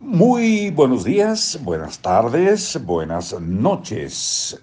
[0.00, 4.60] Muy buenos días, buenas tardes, buenas noches.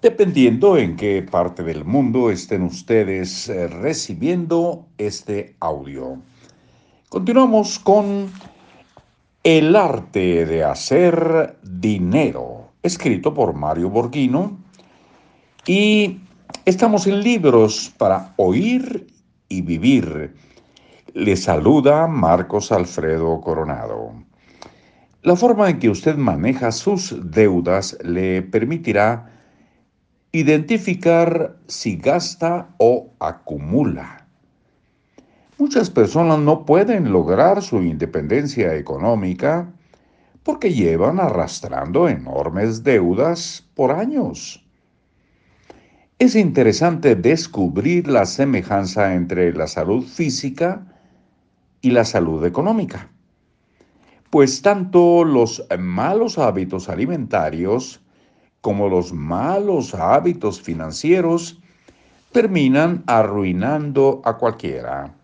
[0.00, 6.18] Dependiendo en qué parte del mundo estén ustedes eh, recibiendo este audio.
[7.10, 8.30] Continuamos con
[9.42, 14.58] El arte de hacer dinero, escrito por Mario Borghino.
[15.66, 16.20] Y
[16.64, 19.06] estamos en libros para oír
[19.48, 20.34] y vivir.
[21.12, 24.24] Le saluda Marcos Alfredo Coronado.
[25.24, 29.32] La forma en que usted maneja sus deudas le permitirá
[30.32, 34.26] identificar si gasta o acumula.
[35.56, 39.72] Muchas personas no pueden lograr su independencia económica
[40.42, 44.62] porque llevan arrastrando enormes deudas por años.
[46.18, 50.86] Es interesante descubrir la semejanza entre la salud física
[51.80, 53.08] y la salud económica
[54.34, 58.00] pues tanto los malos hábitos alimentarios
[58.62, 61.60] como los malos hábitos financieros
[62.32, 65.14] terminan arruinando a cualquiera.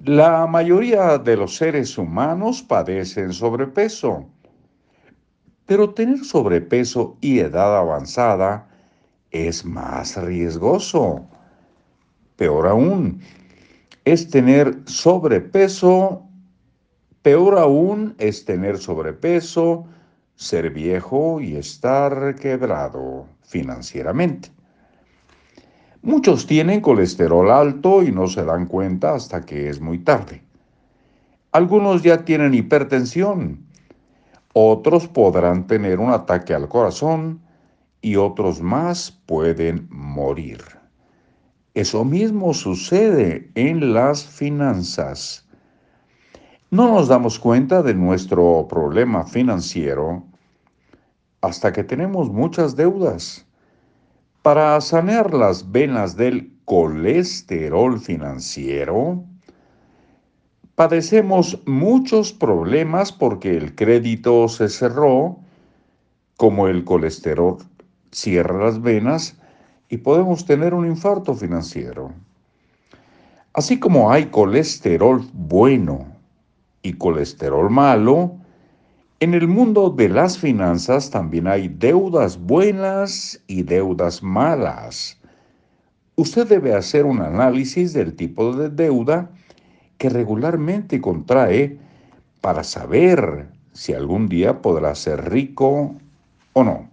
[0.00, 4.26] La mayoría de los seres humanos padecen sobrepeso,
[5.64, 8.68] pero tener sobrepeso y edad avanzada
[9.30, 11.24] es más riesgoso.
[12.34, 13.20] Peor aún,
[14.04, 16.26] es tener sobrepeso
[17.22, 19.86] Peor aún es tener sobrepeso,
[20.34, 24.50] ser viejo y estar quebrado financieramente.
[26.02, 30.42] Muchos tienen colesterol alto y no se dan cuenta hasta que es muy tarde.
[31.52, 33.66] Algunos ya tienen hipertensión.
[34.52, 37.40] Otros podrán tener un ataque al corazón
[38.00, 40.60] y otros más pueden morir.
[41.74, 45.41] Eso mismo sucede en las finanzas.
[46.72, 50.22] No nos damos cuenta de nuestro problema financiero
[51.42, 53.44] hasta que tenemos muchas deudas.
[54.40, 59.22] Para sanear las venas del colesterol financiero,
[60.74, 65.36] padecemos muchos problemas porque el crédito se cerró,
[66.38, 67.58] como el colesterol
[68.12, 69.36] cierra las venas
[69.90, 72.12] y podemos tener un infarto financiero.
[73.52, 76.11] Así como hay colesterol bueno
[76.82, 78.36] y colesterol malo,
[79.20, 85.16] en el mundo de las finanzas también hay deudas buenas y deudas malas.
[86.16, 89.30] Usted debe hacer un análisis del tipo de deuda
[89.96, 91.78] que regularmente contrae
[92.40, 95.94] para saber si algún día podrá ser rico
[96.52, 96.88] o no.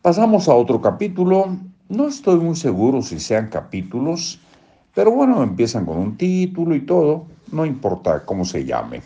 [0.00, 1.58] Pasamos a otro capítulo.
[1.90, 4.40] No estoy muy seguro si sean capítulos,
[4.94, 9.02] pero bueno, empiezan con un título y todo no importa cómo se llame.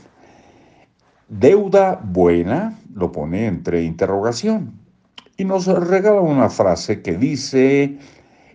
[1.28, 4.72] Deuda buena lo pone entre interrogación
[5.36, 7.98] y nos regala una frase que dice,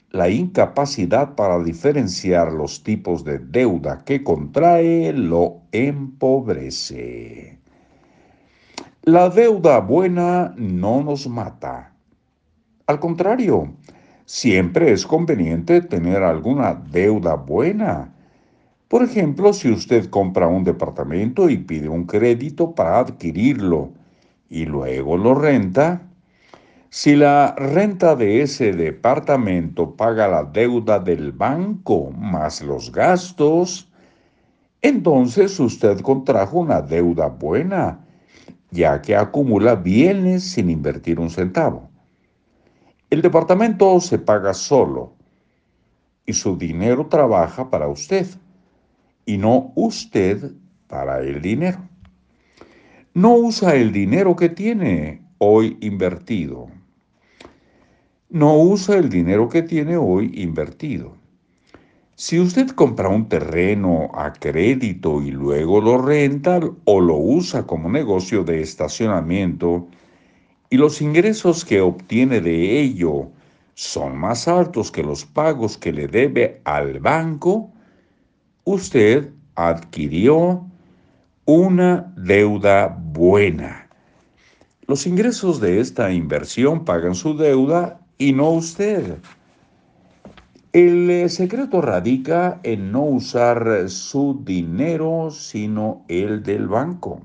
[0.09, 7.57] la incapacidad para diferenciar los tipos de deuda que contrae lo empobrece.
[9.03, 11.93] La deuda buena no nos mata.
[12.85, 13.73] Al contrario,
[14.25, 18.13] siempre es conveniente tener alguna deuda buena
[18.93, 23.89] por ejemplo, si usted compra un departamento y pide un crédito para adquirirlo
[24.51, 26.03] y luego lo renta,
[26.91, 33.91] si la renta de ese departamento paga la deuda del banco más los gastos,
[34.83, 38.05] entonces usted contrajo una deuda buena,
[38.69, 41.89] ya que acumula bienes sin invertir un centavo.
[43.09, 45.15] El departamento se paga solo
[46.27, 48.27] y su dinero trabaja para usted
[49.25, 50.51] y no usted
[50.87, 51.79] para el dinero.
[53.13, 56.67] No usa el dinero que tiene hoy invertido.
[58.29, 61.15] No usa el dinero que tiene hoy invertido.
[62.15, 67.89] Si usted compra un terreno a crédito y luego lo renta o lo usa como
[67.89, 69.87] negocio de estacionamiento
[70.69, 73.29] y los ingresos que obtiene de ello
[73.73, 77.72] son más altos que los pagos que le debe al banco,
[78.65, 80.65] usted adquirió
[81.45, 83.89] una deuda buena.
[84.87, 89.17] Los ingresos de esta inversión pagan su deuda y no usted.
[90.71, 97.21] El eh, secreto radica en no usar su dinero, sino el del banco.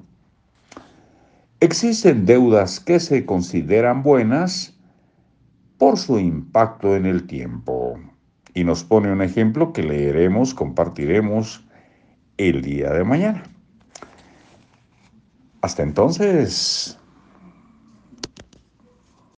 [1.60, 4.74] Existen deudas que se consideran buenas
[5.78, 7.98] por su impacto en el tiempo
[8.54, 11.64] y nos pone un ejemplo que leeremos, compartiremos
[12.36, 13.42] el día de mañana.
[15.60, 16.98] Hasta entonces,